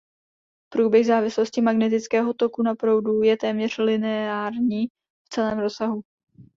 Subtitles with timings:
[0.69, 4.87] Průběh závislosti magnetického toku na proudu je téměř lineární
[5.25, 6.01] v celém rozsahu.